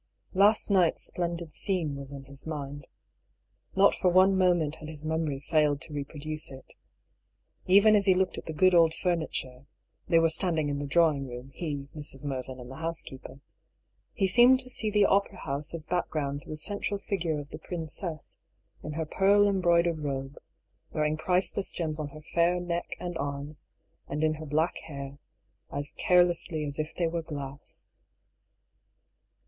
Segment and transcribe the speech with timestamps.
[0.33, 2.87] Last night's splendid scene was in his mind.
[3.75, 6.73] Not for one moment had his memory failed to reproduce it.
[7.67, 9.67] Even as he looked at the good old furniture—
[10.09, 12.25] (they were standing in the drawing room, he, Mrs.
[12.25, 13.41] Mervyn, and the housekeeper)—
[14.15, 17.49] he seemed to see the opera house as back ground to the central figure of
[17.51, 18.39] the princess
[18.81, 20.39] in her pearl embroidered robe,
[20.91, 23.65] wearing priceless gems on her fair neck and arms
[24.07, 25.19] and in her black hair
[25.71, 27.87] as carelessly as if they were glass.